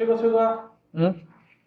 [0.00, 1.14] 崔哥，崔哥，嗯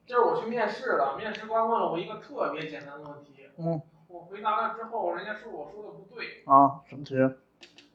[0.07, 7.13] 今儿我去面试了，面试官问了我一个特别简单的问题，嗯我回答了之后，人家说我说的不对，啊，什么题？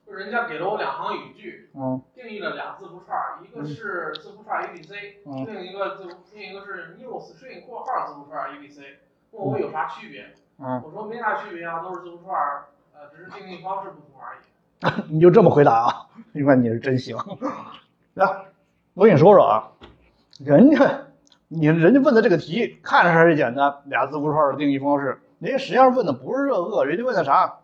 [0.06, 9.00] 就人家给了我两行语句，嗯定义了俩字符串儿，一个是字符串 A B C，、嗯另一个字另一个是 new string 括号字符串 A B C，
[9.32, 10.36] 问我有啥区别？
[10.60, 15.10] 嗯，我说没啥区别啊，都是字符串儿，呃，只是定义方式不同而已。
[15.12, 16.06] 你就这么回答啊？
[16.30, 17.16] 你看你是真行。
[18.14, 18.45] 来，
[18.95, 19.73] 我跟你说说啊，
[20.38, 21.06] 人家
[21.48, 27.56] 你人家问的这个题看着还是简单，俩字符串的定义方式，人家实际上问的不是这个，人家问的啥？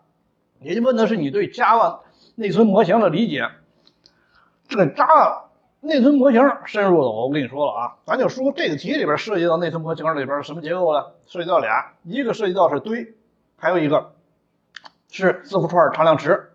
[0.61, 2.01] 人家问的是你对 Java
[2.35, 3.49] 内存模型的理解。
[4.67, 5.43] 这个 Java
[5.81, 11.05] 内存模型深入的，我跟你说了啊，咱就说这个题里边涉及到内存模型里边什么结构呢？
[11.27, 13.15] 涉及到俩，一个涉及到是堆，
[13.57, 14.15] 还有一个
[15.11, 16.51] 是字符串常量池。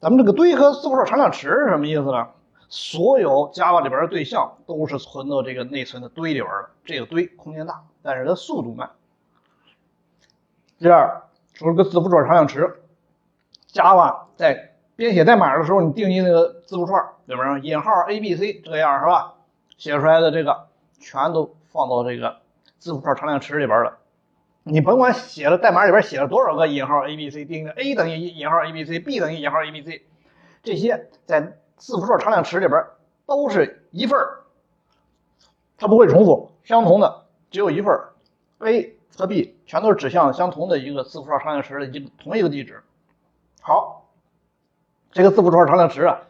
[0.00, 2.28] 咱们这个堆和字符串常量池是什么意思呢？
[2.68, 8.90] 所有 Java 里边的对象都是存到这个内存的堆里边的，这个堆空间大，但是它速度慢。
[10.78, 11.22] 第二，
[11.54, 12.80] 说个字符串常量池
[13.72, 19.34] ，Java 在编写代码的时候，你定义那个字符串里边引号 A B C 这样是吧？
[19.76, 20.68] 写出来的这个
[21.00, 22.38] 全都放到这个
[22.78, 23.98] 字符串常量池里边了。
[24.64, 30.02] 你甭管写了代码里边写了多少个引号 A B C，定义 A 等于引号 A B C，B 等于引号 A B C，
[30.62, 32.84] 这些在字符串常量池里边
[33.24, 34.40] 都是一份儿，
[35.76, 38.12] 它不会重复，相同的只有一份儿
[38.58, 42.82] ，A 和 B 全都是指向相同的一个字符串常量池的一同一个地址。
[43.60, 44.10] 好，
[45.12, 46.20] 这个字符串常量池啊，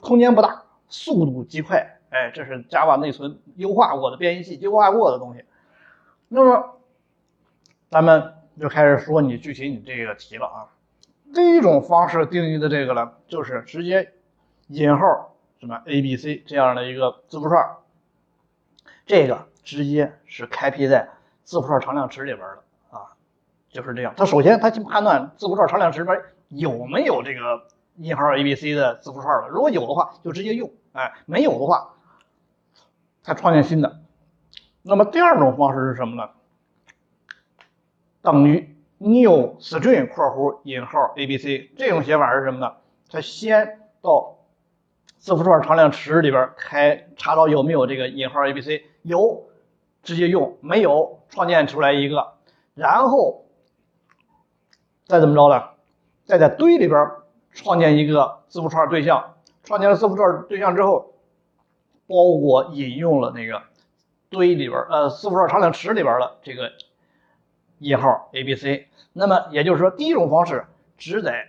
[0.00, 5.44] 空间不大，速度极快，哎，这是 Java 内存优化过的编译器优化过的东西。
[6.28, 6.76] 那么
[7.90, 10.68] 咱们就开始说你具体你这个题了啊。
[11.34, 14.12] 第一种方式定义的这个呢，就是直接
[14.72, 17.76] 引号什么 A、B、C 这样的一个字符串，
[19.06, 21.08] 这个直接是开辟在
[21.44, 23.12] 字符串常量池里边的啊，
[23.68, 24.14] 就是这样。
[24.16, 31.94] 它首先它去判断字符串常量池里边有没有这个引号 A、B、C 的字符串了，如果有的话就直接用，哎，没有的话，
[33.22, 34.00] 它创建新的。
[34.82, 36.30] 那么第二种方式是什么呢？
[38.22, 42.74] 等于 new string 括弧引号 abc 这种写法是什么呢？
[43.10, 44.38] 它先到
[45.22, 49.44] 字符串常量池里边开查找有没有这个引号 abc，有
[50.02, 52.32] 直接用，没有创建出来一个，
[52.74, 53.44] 然后
[55.06, 55.62] 再怎么着呢？
[56.24, 57.08] 再在堆里边
[57.52, 61.14] 创建一个字符串对象，创建了字符串对象之后，
[62.08, 63.62] 包裹引用了那个
[64.28, 66.72] 堆里边呃字符串常量池里边的这个。
[67.78, 70.66] 引号 A B C，那么也就是说，第一种方式
[70.96, 71.48] 只在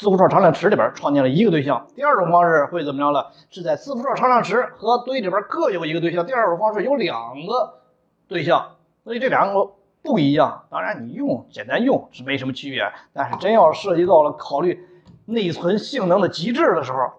[0.00, 3.26] 字符串常量池里边创建了一个对象；第二种方式会怎么着呢？
[3.50, 6.24] 是在字符串常量池和堆里边各有一个对象。
[6.24, 7.80] 第二种方式有两个
[8.26, 10.64] 对象，所以这两个不一样。
[10.70, 14.82] 当然，你用简单用是没什么区别，但是真要涉及到了考虑
[15.26, 17.12] 内存性能的极致的时候，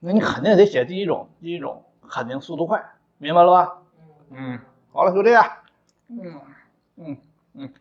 [0.00, 2.84] 那你肯定得写第一种，第一种肯定速度快，
[3.16, 3.78] 明白了吧？
[4.30, 4.58] 嗯，
[4.92, 5.46] 好了，就这样。
[6.08, 6.38] 嗯。
[6.96, 7.16] 嗯
[7.54, 7.72] 嗯。